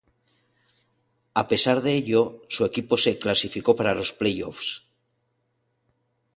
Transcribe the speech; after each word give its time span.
A 1.41 1.43
pesar 1.51 1.77
de 1.83 1.91
ello, 1.93 2.41
su 2.49 2.65
equipo 2.65 2.97
se 2.97 3.19
clasificó 3.19 3.75
para 3.75 3.93
los 3.93 4.13
Playoffs. 4.13 4.81